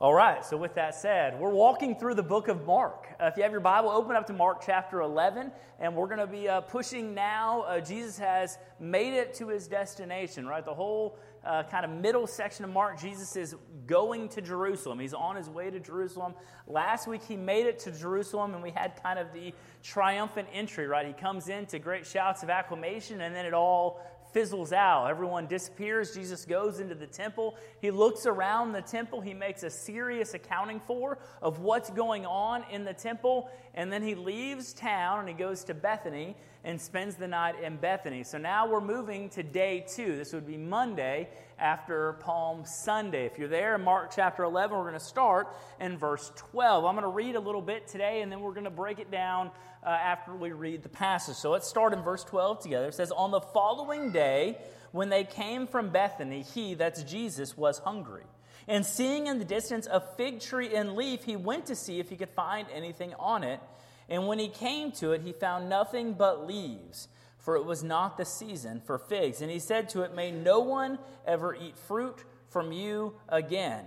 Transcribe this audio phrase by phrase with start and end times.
[0.00, 3.08] All right, so with that said, we're walking through the book of Mark.
[3.18, 6.20] Uh, if you have your Bible, open up to Mark chapter 11, and we're going
[6.20, 7.62] to be uh, pushing now.
[7.62, 10.64] Uh, Jesus has made it to his destination, right?
[10.64, 13.56] The whole uh, kind of middle section of Mark, Jesus is
[13.88, 15.00] going to Jerusalem.
[15.00, 16.34] He's on his way to Jerusalem.
[16.68, 19.52] Last week, he made it to Jerusalem, and we had kind of the
[19.82, 21.08] triumphant entry, right?
[21.08, 24.00] He comes in to great shouts of acclamation, and then it all
[24.32, 25.06] fizzles out.
[25.06, 26.14] Everyone disappears.
[26.14, 27.56] Jesus goes into the temple.
[27.80, 29.20] He looks around the temple.
[29.20, 33.50] He makes a serious accounting for of what's going on in the temple.
[33.74, 37.76] And then he leaves town and he goes to Bethany and spends the night in
[37.76, 38.24] Bethany.
[38.24, 40.16] So now we're moving to day two.
[40.16, 43.26] This would be Monday after Palm Sunday.
[43.26, 45.48] If you're there in Mark chapter 11, we're going to start
[45.80, 46.84] in verse 12.
[46.84, 49.10] I'm going to read a little bit today and then we're going to break it
[49.10, 49.50] down
[49.84, 51.36] uh, after we read the passage.
[51.36, 52.88] So let's start in verse 12 together.
[52.88, 54.58] It says, On the following day,
[54.92, 58.24] when they came from Bethany, he, that's Jesus, was hungry.
[58.66, 62.10] And seeing in the distance a fig tree in leaf, he went to see if
[62.10, 63.60] he could find anything on it.
[64.08, 68.16] And when he came to it, he found nothing but leaves, for it was not
[68.16, 69.40] the season for figs.
[69.40, 73.84] And he said to it, May no one ever eat fruit from you again.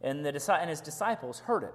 [0.00, 1.74] And, the, and his disciples heard it.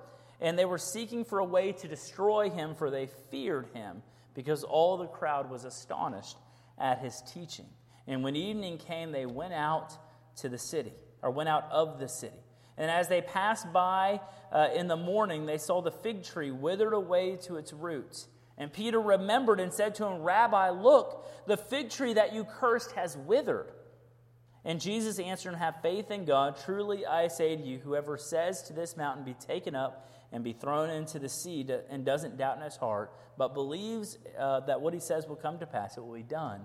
[0.41, 4.01] and they were seeking for a way to destroy him, for they feared him,
[4.33, 6.37] because all the crowd was astonished
[6.79, 7.67] at his teaching.
[8.07, 9.93] And when evening came, they went out
[10.37, 12.39] to the city, or went out of the city.
[12.77, 16.93] And as they passed by uh, in the morning, they saw the fig tree withered
[16.93, 18.27] away to its roots.
[18.57, 22.91] And Peter remembered and said to him, Rabbi, look, the fig tree that you cursed
[22.93, 23.71] has withered.
[24.63, 26.57] And Jesus answered and Have faith in God.
[26.63, 30.53] Truly I say to you, whoever says to this mountain, Be taken up and be
[30.53, 34.93] thrown into the sea and doesn't doubt in his heart, but believes uh, that what
[34.93, 36.61] he says will come to pass, it will be done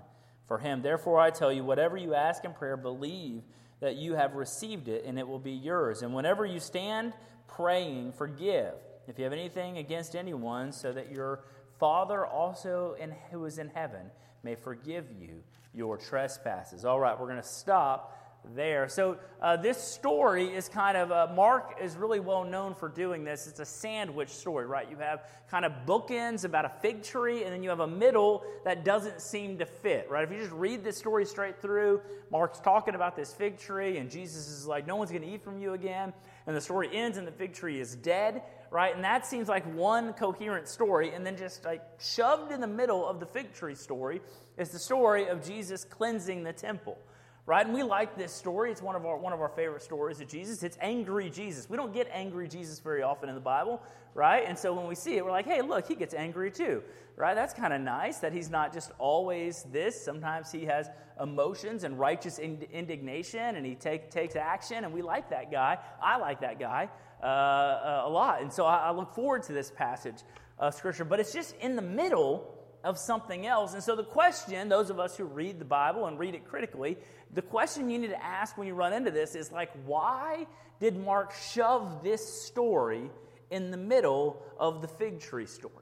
[0.47, 0.83] for him.
[0.83, 3.43] Therefore, I tell you, whatever you ask in prayer, believe
[3.81, 6.03] that you have received it and it will be yours.
[6.03, 7.13] And whenever you stand
[7.49, 8.75] praying, forgive
[9.09, 11.45] if you have anything against anyone, so that your
[11.78, 14.11] Father also in, who is in heaven
[14.43, 15.43] may forgive you
[15.76, 16.84] your trespasses.
[16.84, 18.14] All right, we're going to stop
[18.54, 18.88] there.
[18.88, 23.25] So, uh, this story is kind of, uh, Mark is really well known for doing
[23.25, 23.47] this.
[23.47, 24.88] It's a sandwich story, right?
[24.91, 28.44] You have kind of bookends about a fig tree, and then you have a middle
[28.65, 30.25] that doesn't seem to fit, right?
[30.25, 32.00] If you just read this story straight through,
[32.31, 35.42] Mark's talking about this fig tree, and Jesus is like, no one's going to eat
[35.42, 36.12] from you again.
[36.47, 38.94] And the story ends, and the fig tree is dead, right?
[38.94, 41.12] And that seems like one coherent story.
[41.12, 44.20] And then just like shoved in the middle of the fig tree story
[44.56, 46.99] is the story of Jesus cleansing the temple
[47.47, 47.65] right?
[47.65, 48.72] And we like this story.
[48.72, 50.62] It's one of our one of our favorite stories of Jesus.
[50.62, 51.71] It's angry Jesus.
[51.71, 53.81] We don't get angry Jesus very often in the Bible,
[54.15, 54.45] right?
[54.47, 56.83] And so when we see it, we're like, hey, look, he gets angry too,
[57.15, 57.34] right?
[57.34, 60.00] That's kind of nice that he's not just always this.
[60.00, 60.91] Sometimes he has
[61.22, 65.78] emotions and righteous indignation, and he take, takes action, and we like that guy.
[66.03, 66.91] I like that guy
[67.22, 70.16] uh, uh, a lot, and so I, I look forward to this passage
[70.59, 71.05] of Scripture.
[71.05, 72.56] But it's just in the middle
[72.86, 73.74] of something else.
[73.74, 76.97] And so the question, those of us who read the Bible and read it critically,
[77.34, 80.47] the question you need to ask when you run into this is like, why
[80.78, 83.10] did Mark shove this story
[83.50, 85.74] in the middle of the fig tree story?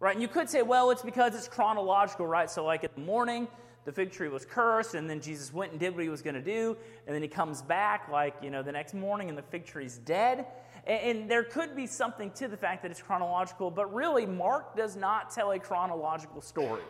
[0.00, 0.14] Right?
[0.14, 2.50] And you could say, well, it's because it's chronological, right?
[2.50, 3.46] So, like in the morning,
[3.84, 6.34] the fig tree was cursed, and then Jesus went and did what he was going
[6.34, 9.42] to do, and then he comes back, like, you know, the next morning, and the
[9.42, 10.46] fig tree's dead.
[10.86, 14.76] And, and there could be something to the fact that it's chronological, but really, Mark
[14.76, 16.82] does not tell a chronological story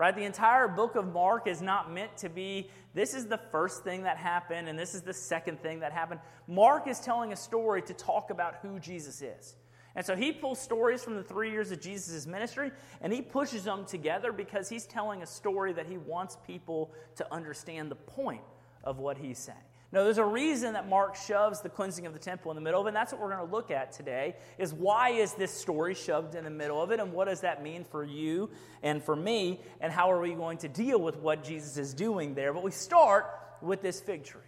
[0.00, 0.16] right?
[0.16, 4.04] The entire book of Mark is not meant to be this is the first thing
[4.04, 6.20] that happened and this is the second thing that happened.
[6.48, 9.56] Mark is telling a story to talk about who Jesus is.
[9.94, 12.72] And so he pulls stories from the three years of Jesus' ministry
[13.02, 17.30] and he pushes them together because he's telling a story that he wants people to
[17.30, 18.42] understand the point
[18.82, 19.58] of what he's saying.
[19.92, 22.80] No, there's a reason that Mark shoves the cleansing of the temple in the middle
[22.80, 25.50] of it, and that's what we're going to look at today, is why is this
[25.50, 28.50] story shoved in the middle of it, and what does that mean for you
[28.84, 32.34] and for me, and how are we going to deal with what Jesus is doing
[32.34, 32.52] there?
[32.52, 33.26] But we start
[33.60, 34.42] with this fig tree.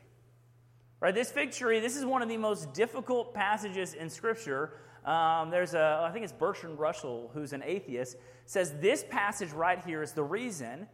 [1.00, 4.74] Right, this fig tree, this is one of the most difficult passages in Scripture.
[5.04, 8.16] Um, there's a, I think it's Bertrand Russell, who's an atheist,
[8.46, 10.86] says this passage right here is the reason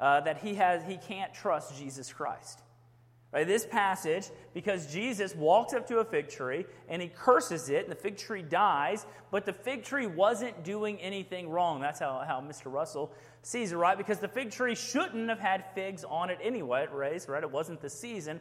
[0.00, 2.62] uh, that he, has, he can't trust Jesus Christ
[3.32, 7.84] Right, this passage, because Jesus walks up to a fig tree and he curses it,
[7.84, 11.80] and the fig tree dies, but the fig tree wasn't doing anything wrong.
[11.80, 12.70] That's how, how Mr.
[12.70, 13.96] Russell sees it, right?
[13.96, 17.42] Because the fig tree shouldn't have had figs on it anyway, right?
[17.42, 18.38] It wasn't the season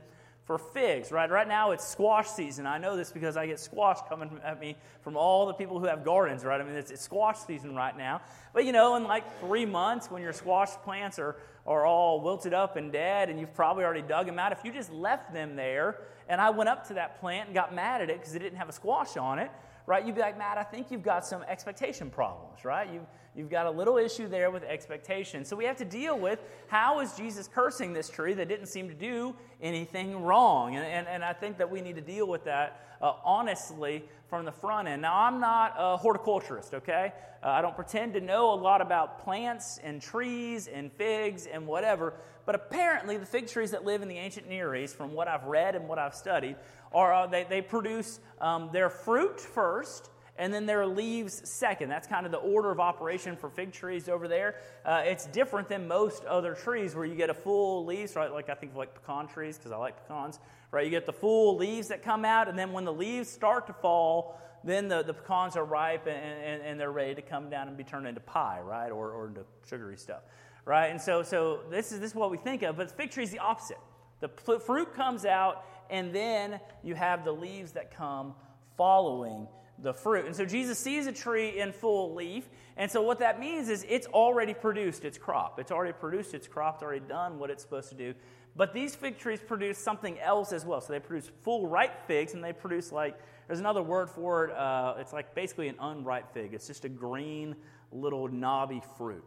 [0.51, 1.29] for figs, right?
[1.29, 2.65] Right now it's squash season.
[2.65, 5.85] I know this because I get squash coming at me from all the people who
[5.85, 6.59] have gardens, right?
[6.59, 8.19] I mean, it's, it's squash season right now.
[8.53, 12.53] But you know, in like three months, when your squash plants are, are all wilted
[12.53, 15.55] up and dead, and you've probably already dug them out, if you just left them
[15.55, 18.39] there, and I went up to that plant and got mad at it because it
[18.39, 19.51] didn't have a squash on it,
[19.91, 20.05] right?
[20.05, 22.87] You'd be like, Matt, I think you've got some expectation problems, right?
[22.91, 23.05] You've,
[23.35, 25.45] You've got a little issue there with expectation.
[25.45, 28.89] So we have to deal with how is Jesus cursing this tree that didn't seem
[28.89, 30.75] to do anything wrong?
[30.75, 34.43] And, and, and I think that we need to deal with that uh, honestly from
[34.43, 35.01] the front end.
[35.01, 37.13] Now, I'm not a horticulturist, okay?
[37.41, 41.65] Uh, I don't pretend to know a lot about plants and trees and figs and
[41.65, 42.13] whatever,
[42.45, 45.45] but apparently the fig trees that live in the ancient Near East, from what I've
[45.45, 46.57] read and what I've studied,
[46.93, 51.89] are uh, they, they produce um, their fruit first and then their leaves second.
[51.89, 54.55] That's kind of the order of operation for fig trees over there.
[54.83, 58.31] Uh, it's different than most other trees where you get a full leaves, right?
[58.31, 60.39] Like I think of like pecan trees because I like pecans,
[60.71, 60.83] right?
[60.83, 63.73] You get the full leaves that come out, and then when the leaves start to
[63.73, 67.67] fall, then the, the pecans are ripe and, and, and they're ready to come down
[67.67, 68.89] and be turned into pie, right?
[68.89, 70.21] Or, or into sugary stuff,
[70.65, 70.87] right?
[70.87, 73.31] And so, so this, is, this is what we think of, but fig tree is
[73.31, 73.77] the opposite.
[74.21, 78.33] The fruit comes out, and then you have the leaves that come
[78.77, 79.47] following
[79.79, 80.25] the fruit.
[80.25, 82.47] And so Jesus sees a tree in full leaf.
[82.77, 85.59] And so what that means is it's already produced its crop.
[85.59, 88.13] It's already produced its crop, it's already done what it's supposed to do.
[88.55, 90.81] But these fig trees produce something else as well.
[90.81, 94.55] So they produce full ripe figs, and they produce like, there's another word for it.
[94.55, 96.53] Uh, it's like basically an unripe fig.
[96.53, 97.55] It's just a green,
[97.91, 99.23] little knobby fruit.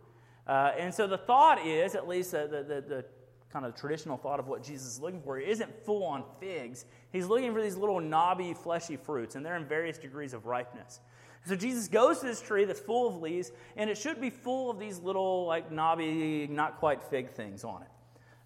[0.46, 3.04] Uh, and so the thought is, at least the, the, the
[3.54, 5.38] kind of traditional thought of what Jesus is looking for.
[5.38, 6.84] He isn't full on figs.
[7.12, 11.00] He's looking for these little knobby, fleshy fruits, and they're in various degrees of ripeness.
[11.46, 14.70] So Jesus goes to this tree that's full of leaves, and it should be full
[14.70, 17.88] of these little, like, knobby, not quite fig things on it.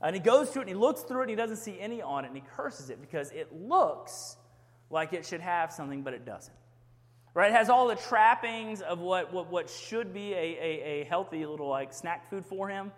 [0.02, 2.02] And he goes to it and he looks through it and he doesn't see any
[2.02, 4.36] on it and he curses it because it looks
[4.90, 6.54] like it should have something, but it doesn't.
[7.34, 7.50] Right?
[7.50, 11.44] It has all the trappings of what, what, what should be a, a, a healthy
[11.46, 12.92] little like snack food for him,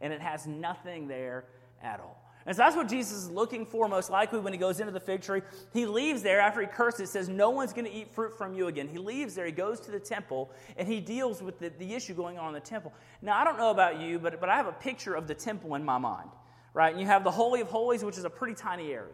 [0.00, 1.44] and it has nothing there
[1.82, 2.22] at all.
[2.44, 5.00] And so that's what Jesus is looking for most likely when he goes into the
[5.00, 5.42] fig tree.
[5.72, 8.66] He leaves there after he curses, says, No one's going to eat fruit from you
[8.66, 8.88] again.
[8.88, 12.14] He leaves there, he goes to the temple, and he deals with the, the issue
[12.14, 12.92] going on in the temple.
[13.20, 15.76] Now, I don't know about you, but, but I have a picture of the temple
[15.76, 16.30] in my mind,
[16.74, 16.90] right?
[16.90, 19.12] And you have the Holy of Holies, which is a pretty tiny area.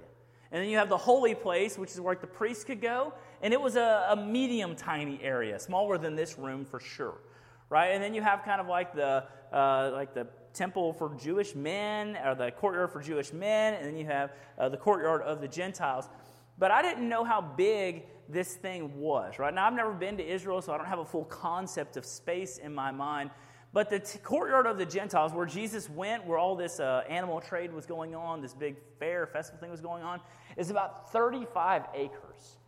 [0.51, 3.13] And then you have the holy place, which is where the priest could go.
[3.43, 7.19] And it was a, a medium tiny area, smaller than this room for sure
[7.71, 7.89] right?
[7.89, 12.17] And then you have kind of like the uh, like the temple for Jewish men,
[12.25, 15.49] or the courtyard for Jewish men, and then you have uh, the courtyard of the
[15.49, 16.09] Gentiles.
[16.59, 19.55] But I didn't know how big this thing was, right?
[19.55, 22.59] Now, I've never been to Israel, so I don't have a full concept of space
[22.59, 23.31] in my mind.
[23.73, 27.41] But the t- courtyard of the Gentiles, where Jesus went, where all this uh, animal
[27.41, 30.21] trade was going on, this big fair festival thing was going on,
[30.57, 32.59] is about 35 acres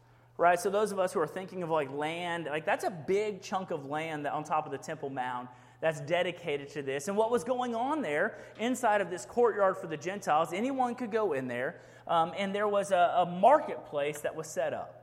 [0.40, 0.58] right?
[0.58, 3.70] So those of us who are thinking of like land, like that's a big chunk
[3.70, 5.50] of land that on top of the Temple Mount
[5.80, 7.08] that's dedicated to this.
[7.08, 11.10] And what was going on there inside of this courtyard for the Gentiles, anyone could
[11.10, 14.96] go in there, um, and there was a, a marketplace that was set up.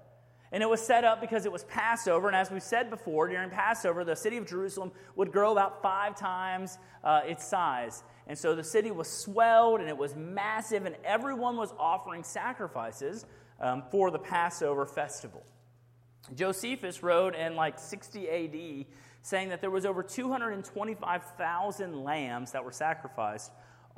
[0.51, 2.27] And it was set up because it was Passover.
[2.27, 6.17] And as we've said before, during Passover, the city of Jerusalem would grow about five
[6.17, 8.03] times uh, its size.
[8.27, 13.25] And so the city was swelled and it was massive, and everyone was offering sacrifices
[13.59, 15.43] um, for the Passover festival.
[16.35, 18.85] Josephus wrote in like 60 AD
[19.27, 23.51] saying that there was over 225,000 lambs that were sacrificed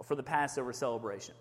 [0.03, 1.36] for the Passover celebration.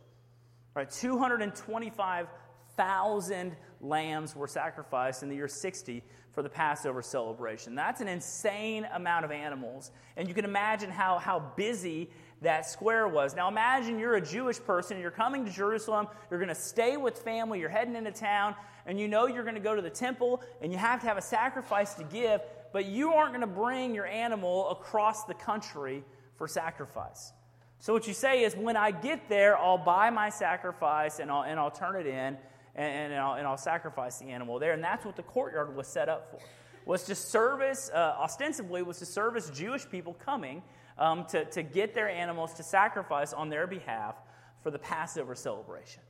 [0.77, 7.75] All right, 225,000 lambs were sacrificed in the year 60 for the Passover celebration.
[7.75, 9.91] That's an insane amount of animals.
[10.19, 12.11] And you can imagine how, how busy
[12.43, 13.35] that square was.
[13.35, 17.17] Now imagine you're a Jewish person, you're coming to Jerusalem, you're going to stay with
[17.19, 18.55] family, you're heading into town,
[18.85, 21.17] and you know you're going to go to the temple and you have to have
[21.17, 26.05] a sacrifice to give, but you aren't going to bring your animal across the country
[26.37, 27.33] for sacrifice.
[27.81, 31.43] So what you say is, when I get there, I'll buy my sacrifice and I'll,
[31.43, 32.37] and I'll turn it in
[32.75, 34.73] and, and, I'll, and I'll sacrifice the animal there.
[34.73, 36.41] And that's what the courtyard was set up for.
[36.87, 40.63] Was to service, uh, ostensibly, was to service Jewish people coming
[40.97, 44.17] um, to, to get their animals to sacrifice on their behalf
[44.63, 46.03] for the Passover celebration.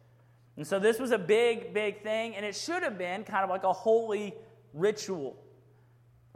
[0.57, 3.51] And so this was a big, big thing, and it should have been kind of
[3.51, 4.35] like a holy
[4.73, 5.37] ritual.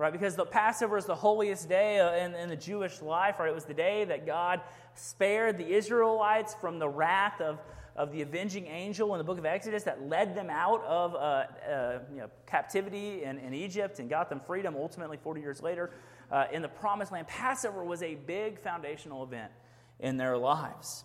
[0.03, 0.13] Right?
[0.13, 3.49] Because the Passover is the holiest day uh, in, in the Jewish life, right?
[3.49, 4.61] It was the day that God
[4.97, 7.61] spared the Israelites from the wrath of,
[7.95, 11.19] of the avenging angel in the book of Exodus that led them out of uh,
[11.19, 15.93] uh, you know, captivity in, in, Egypt and got them freedom ultimately 40 years later
[16.33, 17.29] uh, in the promised land.
[17.29, 19.53] Passover was a big foundational event
[20.01, 21.05] in their lives.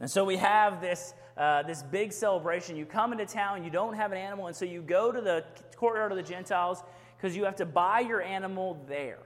[0.00, 2.74] And so we have this, uh, this big celebration.
[2.74, 5.44] You come into town, you don't have an animal, and so you go to the
[5.76, 6.82] courtyard of the Gentiles
[7.20, 9.18] because you have to buy your animal there.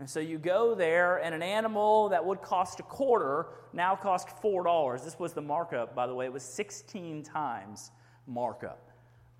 [0.00, 4.32] And so you go there, and an animal that would cost a quarter now costs
[4.42, 5.04] $4.
[5.04, 6.24] This was the markup, by the way.
[6.24, 7.92] It was 16 times
[8.26, 8.89] markup,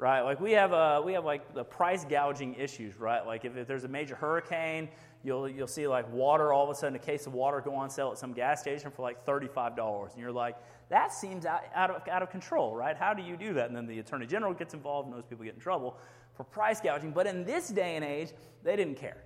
[0.00, 0.22] right?
[0.22, 3.24] Like we have, a, we have like the price gouging issues, right?
[3.24, 4.88] Like if, if there's a major hurricane,
[5.22, 7.90] you'll, you'll see like water, all of a sudden a case of water go on
[7.90, 10.12] sale at some gas station for like $35.
[10.12, 10.56] And you're like,
[10.88, 12.96] that seems out, out, of, out of control, right?
[12.96, 13.68] How do you do that?
[13.68, 15.98] And then the attorney general gets involved and those people get in trouble
[16.34, 17.10] for price gouging.
[17.10, 18.30] But in this day and age,
[18.64, 19.22] they didn't care.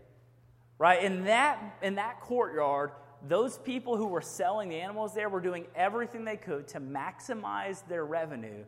[0.77, 1.05] Right?
[1.05, 2.91] In that, in that courtyard,
[3.29, 7.87] those people who were selling the animals there were doing everything they could to maximize
[7.87, 8.65] their revenue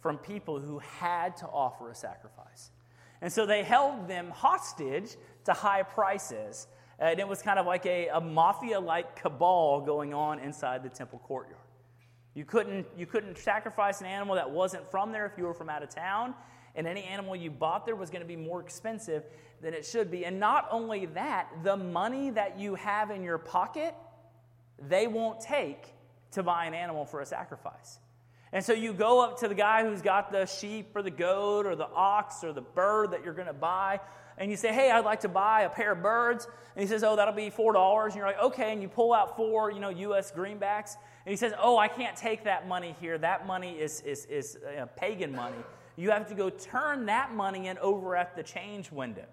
[0.00, 2.70] from people who had to offer a sacrifice.
[3.22, 6.66] And so they held them hostage to high prices.
[6.98, 10.88] And it was kind of like a, a mafia like cabal going on inside the
[10.88, 11.56] temple courtyard.
[12.34, 15.68] You couldn't, you couldn't sacrifice an animal that wasn't from there if you were from
[15.68, 16.34] out of town
[16.74, 19.24] and any animal you bought there was going to be more expensive
[19.60, 20.24] than it should be.
[20.24, 23.94] And not only that, the money that you have in your pocket,
[24.88, 25.94] they won't take
[26.32, 27.98] to buy an animal for a sacrifice.
[28.52, 31.66] And so you go up to the guy who's got the sheep or the goat
[31.66, 34.00] or the ox or the bird that you're going to buy,
[34.38, 36.48] and you say, Hey, I'd like to buy a pair of birds.
[36.74, 38.06] And he says, Oh, that'll be $4.
[38.06, 38.72] And you're like, Okay.
[38.72, 40.32] And you pull out four, you know, U.S.
[40.32, 40.96] greenbacks.
[41.26, 43.18] And he says, Oh, I can't take that money here.
[43.18, 45.62] That money is, is, is uh, pagan money
[46.00, 49.26] you have to go turn that money in over at the change window.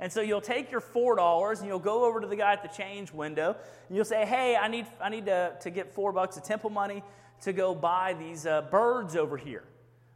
[0.00, 2.68] And so you'll take your $4 and you'll go over to the guy at the
[2.68, 3.56] change window
[3.88, 6.70] and you'll say, Hey, I need, I need to, to get four bucks of temple
[6.70, 7.02] money
[7.42, 9.64] to go buy these uh, birds over here.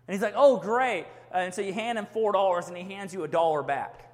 [0.07, 1.07] And he's like, Oh, great.
[1.33, 4.11] And so you hand him $4 and he hands you a dollar back.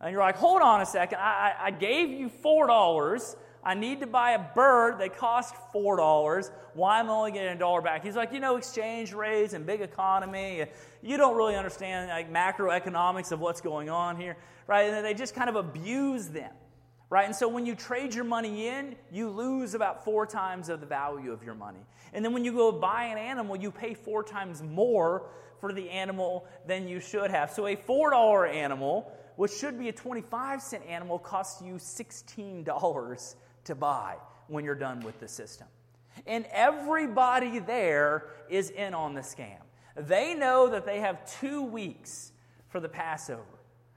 [0.00, 1.18] And you're like, Hold on a second.
[1.18, 4.96] I, I, I gave you $4 I need to buy a bird.
[4.96, 6.50] They cost $4.
[6.74, 8.04] Why am I only getting a dollar back?
[8.04, 10.66] He's like, you know, exchange rates and big economy.
[11.02, 14.36] You don't really understand like macroeconomics of what's going on here,
[14.68, 14.82] right?
[14.82, 16.52] And they just kind of abuse them,
[17.08, 17.26] right?
[17.26, 20.86] And so when you trade your money in, you lose about four times of the
[20.86, 21.84] value of your money.
[22.12, 25.28] And then when you go buy an animal, you pay four times more
[25.60, 27.50] for the animal than you should have.
[27.50, 33.34] So a $4 animal, which should be a 25 cent animal, costs you $16
[33.64, 34.16] to buy
[34.48, 35.66] when you're done with the system.
[36.26, 39.58] And everybody there is in on the scam.
[39.96, 42.32] They know that they have two weeks
[42.68, 43.42] for the Passover,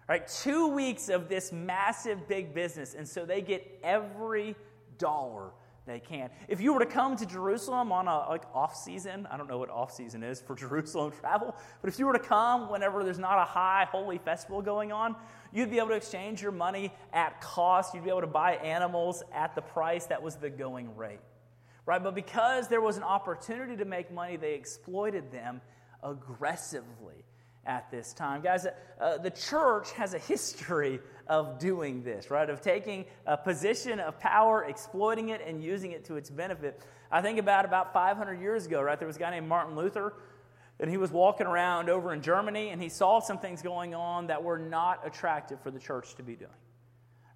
[0.09, 0.27] right?
[0.27, 2.95] Two weeks of this massive big business.
[2.95, 4.55] And so they get every
[4.97, 5.51] dollar
[5.85, 6.31] they can.
[6.47, 9.59] If you were to come to Jerusalem on a like off season, I don't know
[9.59, 13.19] what off season is for Jerusalem travel, but if you were to come whenever there's
[13.19, 15.15] not a high holy festival going on,
[15.53, 17.93] you'd be able to exchange your money at cost.
[17.93, 21.19] You'd be able to buy animals at the price that was the going rate.
[21.85, 22.03] Right?
[22.03, 25.61] But because there was an opportunity to make money, they exploited them
[26.03, 27.25] aggressively
[27.65, 28.41] at this time.
[28.41, 28.65] Guys,
[28.99, 32.49] uh, the church has a history of doing this, right?
[32.49, 36.81] Of taking a position of power, exploiting it, and using it to its benefit.
[37.11, 38.97] I think about about 500 years ago, right?
[38.97, 40.13] There was a guy named Martin Luther,
[40.79, 44.27] and he was walking around over in Germany, and he saw some things going on
[44.27, 46.51] that were not attractive for the church to be doing.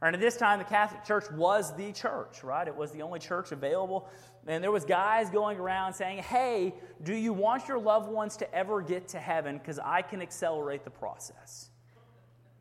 [0.04, 2.68] And at this time, the Catholic Church was the church, right?
[2.68, 4.10] It was the only church available.
[4.46, 8.54] And there was guys going around saying, hey, do you want your loved ones to
[8.54, 9.58] ever get to heaven?
[9.58, 11.70] Because I can accelerate the process.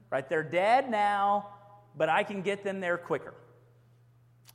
[0.08, 0.28] Right?
[0.28, 1.48] They're dead now,
[1.96, 3.34] but I can get them there quicker.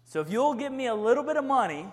[0.06, 1.91] So if you'll give me a little bit of money,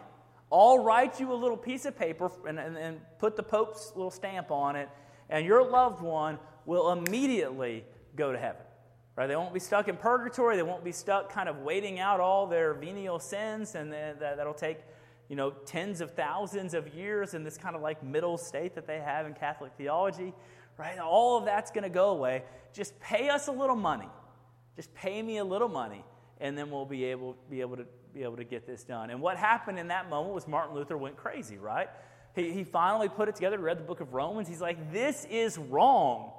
[0.52, 4.12] I'll write you a little piece of paper and, and, and put the Pope's little
[4.12, 4.88] stamp on it,
[5.28, 7.84] and your loved one will immediately
[8.14, 8.62] go to heaven.
[9.16, 9.28] Right?
[9.28, 10.56] They won't be stuck in purgatory.
[10.56, 14.54] They won't be stuck kind of waiting out all their venial sins, and that, that'll
[14.54, 14.78] take
[15.28, 18.86] you know, tens of thousands of years in this kind of like middle state that
[18.86, 20.34] they have in Catholic theology
[20.76, 20.98] right?
[20.98, 22.44] All of that's going to go away.
[22.72, 24.08] Just pay us a little money.
[24.76, 26.04] Just pay me a little money,
[26.40, 29.10] and then we'll be able, be able to be able to get this done.
[29.10, 31.88] And what happened in that moment was Martin Luther went crazy, right?
[32.36, 34.46] He, he finally put it together, read the book of Romans.
[34.46, 36.32] He's like, this is wrong,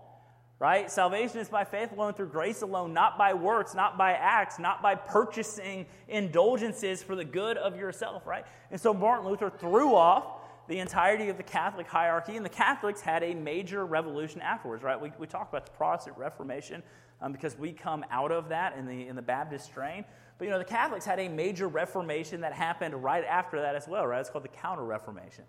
[0.59, 0.89] right?
[0.89, 4.81] Salvation is by faith alone, through grace alone, not by works, not by acts, not
[4.81, 8.45] by purchasing indulgences for the good of yourself, right?
[8.71, 10.25] And so Martin Luther threw off
[10.67, 14.99] the entirety of the Catholic hierarchy, and the Catholics had a major revolution afterwards, right?
[14.99, 16.81] We, we talk about the Protestant Reformation
[17.21, 20.05] um, because we come out of that in the, in the Baptist strain.
[20.37, 23.87] But, you know, the Catholics had a major reformation that happened right after that as
[23.87, 24.19] well, right?
[24.19, 25.45] It's called the Counter Reformation,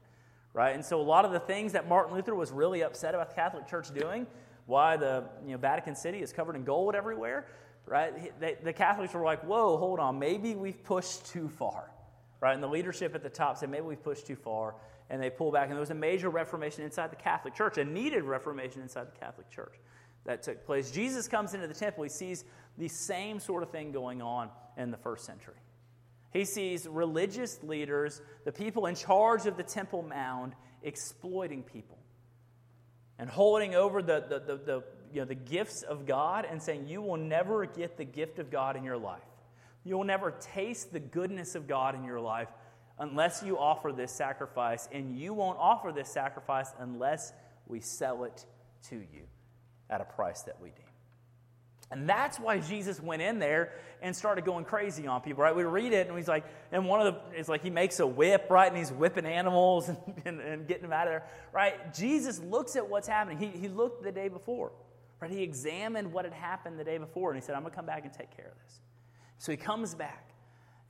[0.53, 0.75] right?
[0.75, 3.35] And so a lot of the things that Martin Luther was really upset about the
[3.35, 4.27] Catholic Church doing,
[4.67, 7.47] why the you know, Vatican City is covered in gold everywhere,
[7.87, 8.39] right?
[8.41, 11.91] They, the Catholics were like, whoa, hold on, maybe we've pushed too far,
[12.41, 12.53] right?
[12.53, 14.75] And the leadership at the top said, maybe we've pushed too far,
[15.09, 15.65] and they pulled back.
[15.65, 19.19] And there was a major reformation inside the Catholic Church, a needed reformation inside the
[19.19, 19.75] Catholic Church
[20.25, 20.91] that took place.
[20.91, 22.45] Jesus comes into the temple, he sees
[22.77, 25.55] the same sort of thing going on in the first century.
[26.33, 31.97] He sees religious leaders, the people in charge of the Temple mount, exploiting people
[33.19, 36.87] and holding over the, the, the, the, you know, the gifts of God and saying,
[36.89, 39.23] You will never get the gift of God in your life.
[39.85, 42.49] You will never taste the goodness of God in your life
[42.99, 47.33] unless you offer this sacrifice, and you won't offer this sacrifice unless
[47.67, 48.47] we sell it
[48.89, 49.23] to you
[49.91, 50.86] at a price that we deem.
[51.91, 55.55] And that's why Jesus went in there and started going crazy on people, right?
[55.55, 58.07] We read it and he's like, and one of the, it's like he makes a
[58.07, 58.69] whip, right?
[58.69, 61.95] And he's whipping animals and, and, and getting them out of there, right?
[61.95, 63.39] Jesus looks at what's happening.
[63.39, 64.73] He, he looked the day before,
[65.21, 65.31] right?
[65.31, 67.87] He examined what had happened the day before and he said, I'm going to come
[67.87, 68.81] back and take care of this.
[69.39, 70.31] So he comes back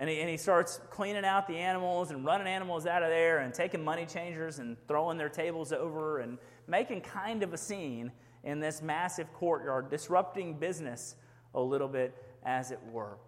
[0.01, 3.39] and he, and he starts cleaning out the animals and running animals out of there
[3.39, 8.13] and taking money changers and throwing their tables over and making kind of a scene
[8.47, 11.17] in this massive courtyard, disrupting business
[11.55, 13.19] a little bit, as it were.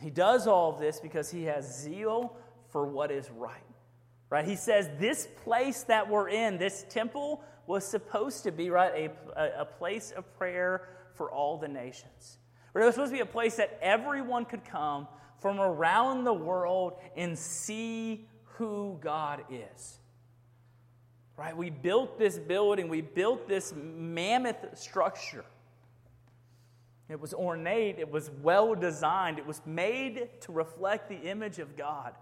[0.00, 2.36] He does all of this because he has zeal
[2.68, 3.56] for what is right.
[4.30, 4.44] Right?
[4.44, 9.62] He says this place that we're in, this temple, was supposed to be, right, a,
[9.62, 12.38] a place of prayer for all the nations.
[12.74, 12.82] Right?
[12.82, 15.08] It was supposed to be a place that everyone could come
[15.40, 19.98] from around the world and see who God is.
[21.38, 21.56] Right?
[21.56, 25.44] We built this building, we built this mammoth structure.
[27.08, 31.76] It was ornate, it was well designed, it was made to reflect the image of
[31.76, 32.14] God.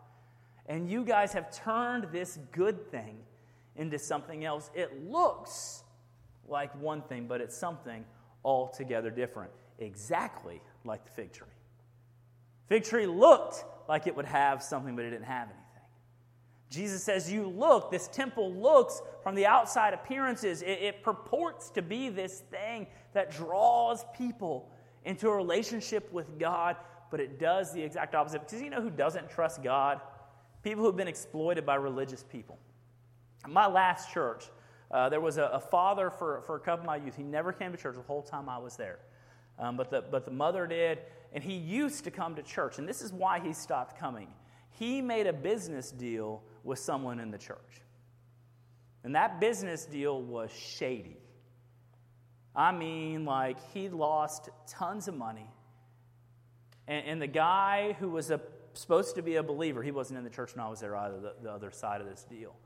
[0.67, 3.17] And you guys have turned this good thing
[3.75, 4.71] into something else.
[4.75, 5.83] It looks
[6.47, 8.05] like one thing, but it's something
[8.45, 11.49] altogether different, exactly like the fig tree.
[12.69, 15.66] Fig tree looked like it would have something, but it didn't have anything.
[16.71, 21.83] Jesus says, You look, this temple looks from the outside appearances, it, it, purports to
[21.83, 24.71] be this thing that draws people
[25.05, 26.77] into a relationship with God,
[27.11, 28.43] but it does the exact opposite.
[28.43, 30.01] Because you know who doesn't trust God?
[30.63, 32.59] People who've been exploited by religious people.
[33.47, 34.45] my last church,
[34.91, 37.17] uh, there was a, a, father for, for a couple of my youth.
[37.17, 38.99] He never came to church the whole time I was there.
[39.59, 40.99] Um, but, the, but the mother did,
[41.33, 42.79] and he used to come to church.
[42.79, 44.29] And this is why he stopped coming.
[44.71, 47.81] He made a business deal with someone in the church.
[49.05, 51.17] And that business deal was shady.
[52.55, 55.49] I mean, like, he lost tons of money.
[56.89, 58.41] And, and the guy who was a,
[58.75, 61.21] supposed to be a believer, he wasn't in the church when I was there either,
[61.21, 62.57] the, the other side of this deal,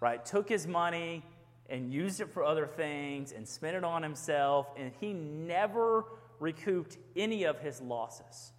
[0.00, 0.24] right?
[0.24, 1.24] Took his money
[1.68, 6.04] and used it for other things and spent it on himself, and he never
[6.38, 8.52] recouped any of his losses.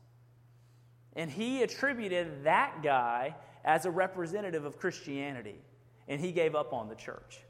[1.16, 5.56] And he attributed that guy as a representative of Christianity,
[6.08, 7.42] and he gave up on the church.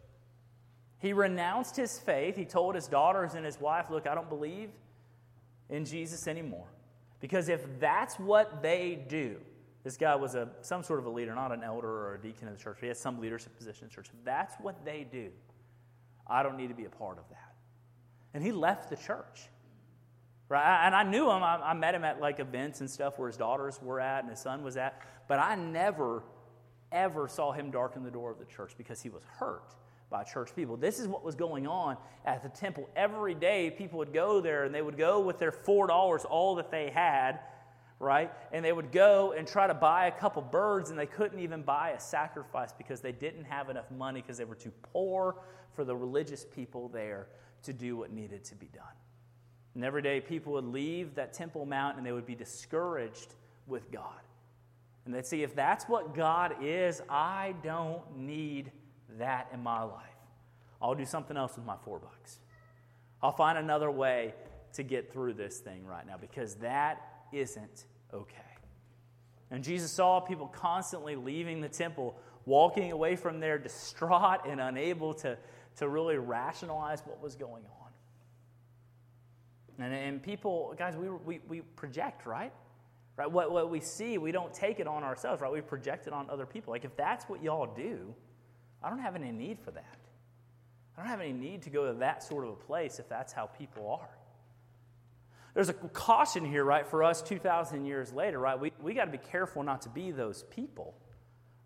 [0.99, 2.35] He renounced his faith.
[2.35, 4.69] He told his daughters and his wife, Look, I don't believe
[5.69, 6.67] in Jesus anymore.
[7.19, 9.37] Because if that's what they do,
[9.83, 12.47] this guy was a, some sort of a leader, not an elder or a deacon
[12.47, 12.77] in the church.
[12.79, 14.07] He had some leadership position in the church.
[14.13, 15.29] If that's what they do,
[16.25, 17.55] I don't need to be a part of that.
[18.33, 19.49] And he left the church.
[20.53, 20.85] Right?
[20.85, 21.41] And I knew him.
[21.41, 24.29] I, I met him at like events and stuff where his daughters were at and
[24.29, 25.01] his son was at.
[25.27, 26.21] But I never,
[26.91, 29.73] ever saw him darken the door of the church because he was hurt
[30.11, 30.77] by church people.
[30.77, 32.87] This is what was going on at the temple.
[32.95, 36.69] Every day, people would go there and they would go with their $4, all that
[36.69, 37.39] they had,
[37.97, 38.31] right?
[38.51, 41.63] And they would go and try to buy a couple birds and they couldn't even
[41.63, 45.37] buy a sacrifice because they didn't have enough money because they were too poor
[45.73, 47.25] for the religious people there
[47.63, 48.93] to do what needed to be done.
[49.75, 53.33] And every day, people would leave that Temple Mount and they would be discouraged
[53.67, 54.21] with God.
[55.05, 58.71] And they'd see if that's what God is, I don't need
[59.17, 60.03] that in my life.
[60.81, 62.39] I'll do something else with my four bucks.
[63.21, 64.33] I'll find another way
[64.73, 68.37] to get through this thing right now because that isn't okay.
[69.51, 75.13] And Jesus saw people constantly leaving the temple, walking away from there distraught and unable
[75.15, 75.37] to,
[75.77, 77.82] to really rationalize what was going on.
[79.83, 82.53] And, and people, guys, we, we, we project, right?
[83.17, 83.29] Right?
[83.29, 85.51] What, what we see, we don't take it on ourselves, right?
[85.51, 86.71] We project it on other people.
[86.71, 88.13] Like, if that's what y'all do,
[88.81, 89.97] I don't have any need for that.
[90.97, 93.33] I don't have any need to go to that sort of a place if that's
[93.33, 94.09] how people are.
[95.53, 98.59] There's a caution here, right, for us 2,000 years later, right?
[98.59, 100.95] We, we got to be careful not to be those people,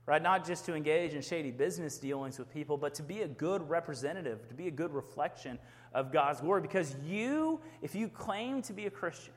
[0.08, 0.24] right?
[0.24, 3.70] Not just to engage in shady business dealings with people, but to be a good
[3.70, 5.60] representative, to be a good reflection
[5.94, 6.64] of God's word.
[6.64, 9.34] Because you, if you claim to be a Christian,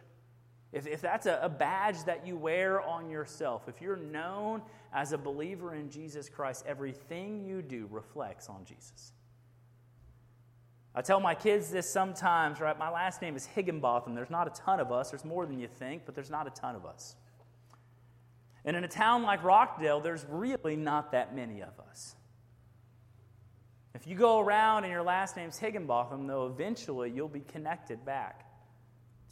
[0.72, 4.62] if, if that's a, a badge that you wear on yourself, if you're known
[4.94, 9.12] as a believer in Jesus Christ, everything you do reflects on Jesus.
[10.94, 12.78] I tell my kids this sometimes, right?
[12.78, 14.14] My last name is Higginbotham.
[14.14, 15.10] There's not a ton of us.
[15.10, 17.16] There's more than you think, but there's not a ton of us.
[18.64, 22.14] And in a town like Rockdale, there's really not that many of us.
[23.94, 28.46] If you go around and your last name's Higginbotham, though, eventually you'll be connected back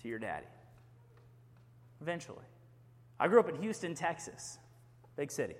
[0.03, 0.47] to your daddy.
[2.01, 2.45] Eventually.
[3.21, 4.59] I grew up in Houston, Texas,
[5.17, 5.55] big city.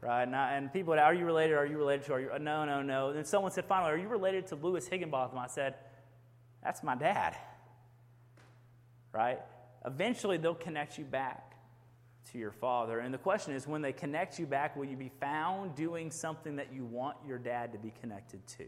[0.00, 0.24] Right?
[0.24, 1.54] And, I, and people would, are you related?
[1.54, 2.14] Are you related to?
[2.14, 3.10] Are you, uh, no, no, no.
[3.10, 5.38] And someone said, finally, are you related to Lewis Higginbotham?
[5.38, 5.76] I said,
[6.62, 7.36] that's my dad.
[9.12, 9.40] Right?
[9.84, 11.51] Eventually, they'll connect you back
[12.30, 13.00] to your father.
[13.00, 16.56] And the question is, when they connect you back, will you be found doing something
[16.56, 18.66] that you want your dad to be connected to?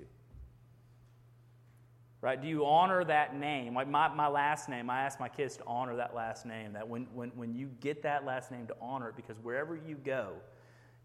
[2.24, 2.40] right?
[2.40, 3.74] Do you honor that name?
[3.74, 6.88] Like my, my last name, I ask my kids to honor that last name, that
[6.88, 10.32] when, when, when you get that last name, to honor it, because wherever you go,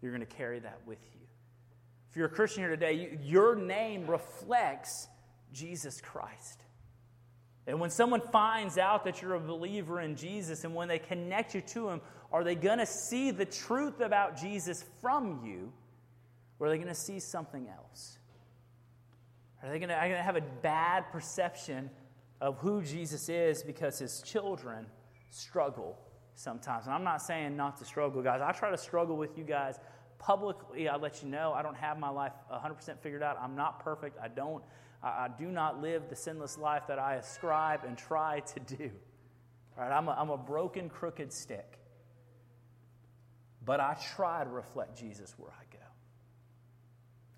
[0.00, 1.20] you're going to carry that with you.
[2.08, 5.08] If you're a Christian here today, you, your name reflects
[5.52, 6.64] Jesus Christ.
[7.70, 11.54] And when someone finds out that you're a believer in Jesus and when they connect
[11.54, 12.00] you to Him,
[12.32, 15.72] are they going to see the truth about Jesus from you
[16.58, 18.18] or are they going to see something else?
[19.62, 21.90] Are they going to have a bad perception
[22.40, 24.86] of who Jesus is because his children
[25.30, 25.96] struggle
[26.34, 26.86] sometimes?
[26.86, 28.40] And I'm not saying not to struggle, guys.
[28.42, 29.78] I try to struggle with you guys
[30.18, 30.88] publicly.
[30.88, 33.38] I let you know I don't have my life 100% figured out.
[33.40, 34.18] I'm not perfect.
[34.20, 34.62] I don't.
[35.02, 38.90] I, I do not live the sinless life that I ascribe and try to do.
[39.76, 41.78] Right, I'm a, I'm a broken, crooked stick.
[43.64, 45.78] But I try to reflect Jesus where I go.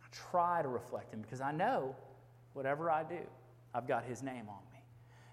[0.02, 1.94] I try to reflect him because I know
[2.52, 3.20] Whatever I do,
[3.74, 4.71] I've got his name on me.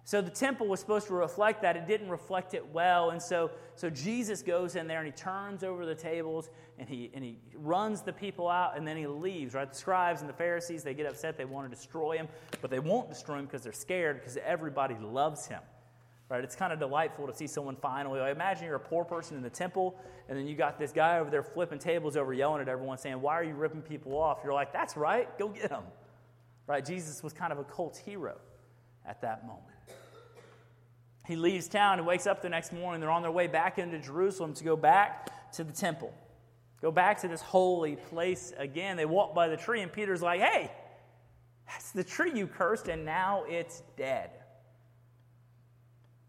[0.10, 1.78] So the temple was supposed to reflect that.
[1.78, 3.12] It didn't reflect it well.
[3.12, 7.12] And so, so Jesus goes in there and he turns over the tables and he,
[7.14, 9.70] and he runs the people out and then he leaves, right?
[9.70, 11.38] The scribes and the Pharisees, they get upset.
[11.38, 12.28] They want to destroy him,
[12.60, 15.62] but they won't destroy him because they're scared because everybody loves him.
[16.28, 16.44] Right?
[16.44, 18.20] It's kind of delightful to see someone finally.
[18.20, 19.96] I imagine you're a poor person in the temple,
[20.28, 23.22] and then you got this guy over there flipping tables over, yelling at everyone, saying,
[23.22, 24.40] Why are you ripping people off?
[24.44, 25.84] You're like, That's right, go get them.
[26.66, 26.84] Right?
[26.84, 28.38] Jesus was kind of a cult hero
[29.06, 29.66] at that moment.
[31.30, 33.00] He leaves town and wakes up the next morning.
[33.00, 36.12] They're on their way back into Jerusalem to go back to the temple,
[36.82, 38.98] go back to this holy place again.
[38.98, 40.72] They walk by the tree, and Peter's like, hey,
[41.68, 44.32] that's the tree you cursed, and now it's dead.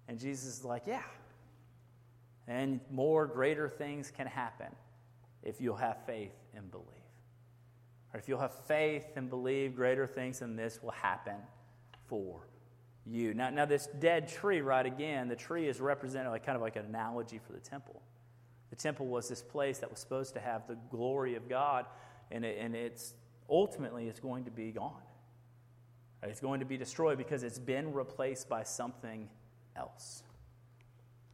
[0.07, 1.01] And Jesus is like, yeah.
[2.47, 4.69] And more greater things can happen
[5.43, 6.87] if you'll have faith and believe.
[8.13, 11.37] Or if you'll have faith and believe, greater things than this will happen
[12.07, 12.50] for
[13.07, 13.35] you.
[13.35, 16.77] Now, now this dead tree, right again, the tree is represented like kind of like
[16.77, 18.03] an analogy for the temple.
[18.71, 21.87] The temple was this place that was supposed to have the glory of God,
[22.31, 23.15] and, it, and it's
[23.49, 25.03] ultimately it's going to be gone.
[26.23, 29.29] It's going to be destroyed because it's been replaced by something
[29.75, 30.23] else.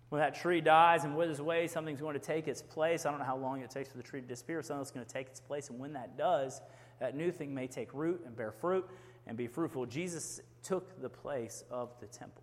[0.08, 3.04] When that tree dies and withers away, something's going to take its place.
[3.04, 4.62] I don't know how long it takes for the tree to disappear.
[4.62, 5.68] Something's going to take its place.
[5.68, 6.60] And when that does,
[7.00, 8.88] that new thing may take root and bear fruit
[9.26, 9.86] and be fruitful.
[9.86, 12.42] Jesus took the place of the temple.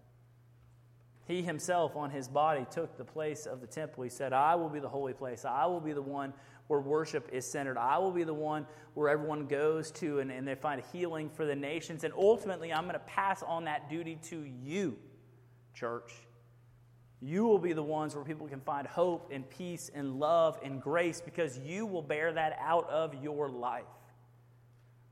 [1.25, 4.03] He himself, on his body, took the place of the temple.
[4.03, 5.45] He said, I will be the holy place.
[5.45, 6.33] I will be the one
[6.67, 7.77] where worship is centered.
[7.77, 11.45] I will be the one where everyone goes to and, and they find healing for
[11.45, 12.03] the nations.
[12.03, 14.97] And ultimately, I'm going to pass on that duty to you,
[15.73, 16.13] church.
[17.21, 20.81] You will be the ones where people can find hope and peace and love and
[20.81, 23.83] grace because you will bear that out of your life.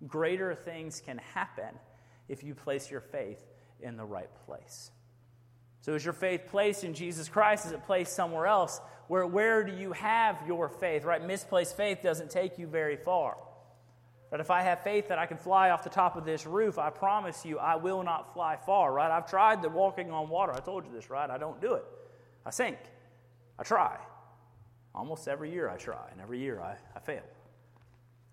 [0.07, 1.69] Greater things can happen
[2.31, 3.45] if you place your faith
[3.81, 4.89] in the right place.
[5.81, 7.65] So, is your faith placed in Jesus Christ?
[7.65, 8.79] Is it placed somewhere else?
[9.07, 11.03] Where, where do you have your faith?
[11.03, 11.25] Right?
[11.25, 13.35] Misplaced faith doesn't take you very far.
[14.29, 16.79] But if I have faith that I can fly off the top of this roof,
[16.79, 19.11] I promise you I will not fly far, right?
[19.11, 20.53] I've tried the walking on water.
[20.53, 21.29] I told you this, right?
[21.29, 21.83] I don't do it.
[22.45, 22.77] I sink.
[23.59, 23.97] I try.
[24.95, 27.23] Almost every year I try, and every year I, I fail.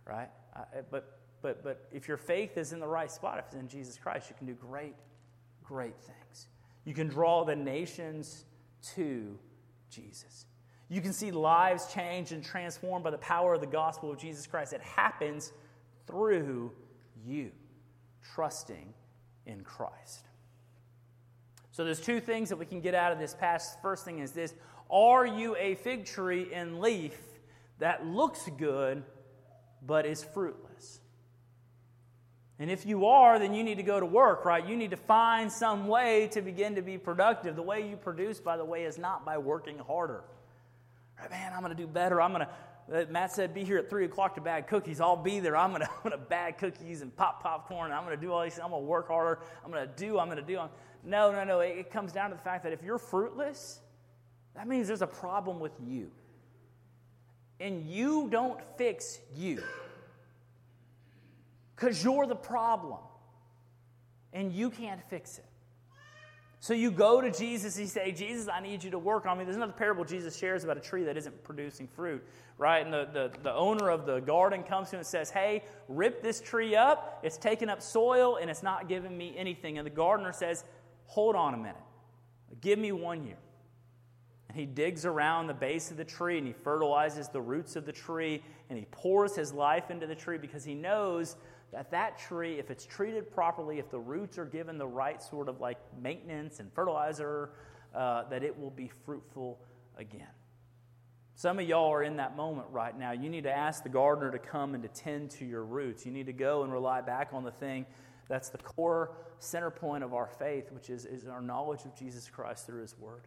[0.05, 0.29] Right?
[0.55, 3.69] I, but, but, but if your faith is in the right spot, if it's in
[3.69, 4.95] Jesus Christ, you can do great,
[5.63, 6.49] great things.
[6.85, 8.45] You can draw the nations
[8.95, 9.39] to
[9.91, 10.47] Jesus.
[10.89, 14.47] You can see lives changed and transformed by the power of the gospel of Jesus
[14.47, 14.73] Christ.
[14.73, 15.53] It happens
[16.07, 16.73] through
[17.27, 17.51] you
[18.35, 18.95] trusting
[19.47, 20.27] in Christ.
[21.73, 23.79] So there's two things that we can get out of this passage.
[23.83, 24.55] First thing is this
[24.91, 27.17] Are you a fig tree in leaf
[27.79, 29.05] that looks good
[29.87, 31.01] but is fruitless?
[32.61, 34.67] And if you are, then you need to go to work, right?
[34.67, 37.55] You need to find some way to begin to be productive.
[37.55, 40.25] The way you produce, by the way, is not by working harder.
[41.21, 42.21] Right, man, I'm going to do better.
[42.21, 45.01] I'm going to, uh, Matt said, be here at 3 o'clock to bag cookies.
[45.01, 45.57] I'll be there.
[45.57, 47.93] I'm going to, I'm to bag cookies and pop popcorn.
[47.93, 48.65] I'm going to do all these things.
[48.65, 49.39] I'm going to work harder.
[49.65, 50.61] I'm going to do, I'm going to do.
[51.05, 51.61] No, no, no.
[51.61, 53.81] It, it comes down to the fact that if you're fruitless,
[54.57, 56.11] that means there's a problem with you.
[57.61, 59.63] And you don't fix you
[61.79, 62.99] because you're the problem
[64.33, 65.45] and you can't fix it.
[66.61, 69.45] So you go to Jesus, you say, Jesus, I need you to work on me.
[69.45, 72.25] There's another parable Jesus shares about a tree that isn't producing fruit,
[72.59, 72.85] right?
[72.85, 76.21] And the, the, the owner of the garden comes to him and says, Hey, rip
[76.21, 77.21] this tree up.
[77.23, 79.79] It's taking up soil and it's not giving me anything.
[79.79, 80.65] And the gardener says,
[81.07, 81.77] Hold on a minute.
[82.61, 83.39] Give me one year.
[84.49, 87.85] And he digs around the base of the tree and he fertilizes the roots of
[87.85, 91.37] the tree and he pours his life into the tree because he knows
[91.73, 95.49] that that tree, if it's treated properly, if the roots are given the right sort
[95.49, 97.51] of like maintenance and fertilizer,
[97.95, 99.59] uh, that it will be fruitful
[99.99, 100.29] again.
[101.35, 103.13] Some of y'all are in that moment right now.
[103.13, 106.05] You need to ask the gardener to come and to tend to your roots.
[106.05, 107.87] You need to go and rely back on the thing
[108.29, 112.29] that's the core center point of our faith, which is, is our knowledge of Jesus
[112.29, 113.23] Christ through His Word.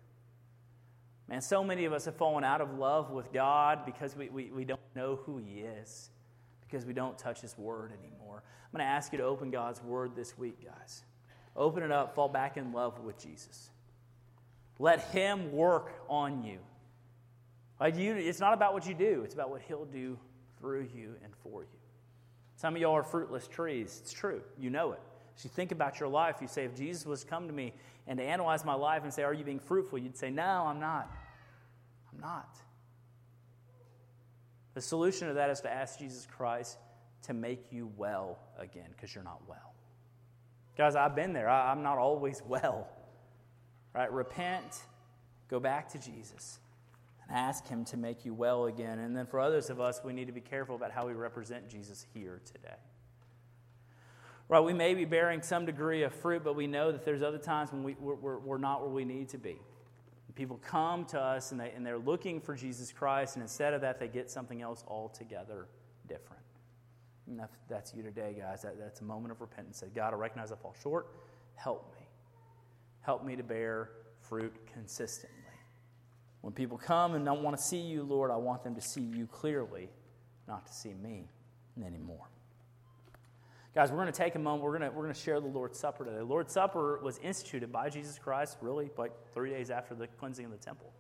[1.32, 4.52] Man, so many of us have fallen out of love with God because we, we,
[4.52, 6.10] we don't know who He is
[6.60, 8.44] because we don't touch His Word anymore.
[8.46, 11.04] I'm going to ask you to open God's Word this week, guys.
[11.56, 13.70] Open it up, fall back in love with Jesus.
[14.78, 16.60] Let Him work on you.
[17.80, 20.20] Like you it's not about what you do, it's about what He'll do
[20.60, 21.80] through you and for you.
[22.58, 24.02] Some of y'all are fruitless trees.
[24.04, 24.42] It's true.
[24.60, 25.00] You know it.
[25.38, 27.74] As you think about your life, you say, if Jesus was come to me
[28.08, 29.98] and to analyze my life and say, Are you being fruitful?
[29.98, 31.12] You'd say, No, I'm not.
[32.14, 32.58] I'm not.
[34.74, 36.78] The solution to that is to ask Jesus Christ
[37.24, 39.74] to make you well again because you're not well.
[40.78, 41.50] Guys, I've been there.
[41.50, 42.88] I, am not always well.
[43.94, 44.12] Right?
[44.12, 44.80] Repent,
[45.50, 46.60] go back to Jesus,
[47.28, 49.00] and ask Him to make you well again.
[49.00, 51.68] And then for others of us, we need to be careful about how we represent
[51.70, 52.78] Jesus here today.
[54.52, 54.60] Right?
[54.60, 57.72] We may be bearing some degree of fruit, but we know that there's other times
[57.72, 59.56] when we, we're, we're not where we need to be.
[60.36, 63.80] People come to us and, they, and they're looking for Jesus Christ, and instead of
[63.80, 65.68] that, they get something else altogether
[66.10, 66.42] different.
[67.28, 68.64] And that's, that's you today, guys.
[68.64, 69.78] That, that's a moment of repentance.
[69.78, 71.08] Say, God, I recognize I fall short.
[71.56, 72.06] Help me.
[73.02, 75.38] Help me to bear fruit consistently.
[76.42, 79.02] When people come and don't want to see you, Lord, I want them to see
[79.02, 79.88] you clearly,
[80.46, 81.30] not to see me
[81.86, 82.28] anymore.
[83.74, 84.64] Guys, we're going to take a moment.
[84.64, 86.18] We're going to, we're going to share the Lord's Supper today.
[86.18, 90.46] The Lord's Supper was instituted by Jesus Christ really like three days after the cleansing
[90.46, 90.92] of the temple.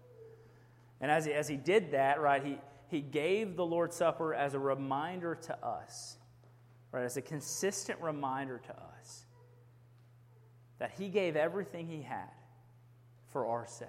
[1.01, 2.57] And as he, as he did that, right, he,
[2.88, 6.17] he gave the Lord's Supper as a reminder to us,
[6.93, 9.25] right, as a consistent reminder to us
[10.79, 12.31] that he gave everything he had
[13.34, 13.88] for our sake.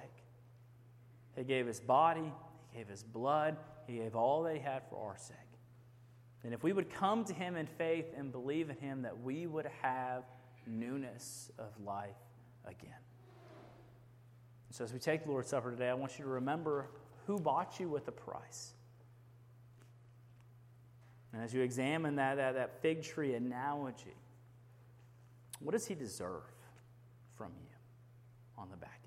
[1.36, 2.32] He gave his body,
[2.72, 5.36] he gave his blood, he gave all that he had for our sake.
[6.44, 9.46] And if we would come to him in faith and believe in him, that we
[9.46, 10.24] would have
[10.66, 12.16] newness of life
[12.64, 12.90] again.
[14.70, 16.88] So, as we take the Lord's Supper today, I want you to remember
[17.26, 18.72] who bought you with a price.
[21.32, 24.16] And as you examine that, that, that fig tree analogy,
[25.60, 26.42] what does he deserve
[27.36, 27.68] from you
[28.58, 29.01] on the back?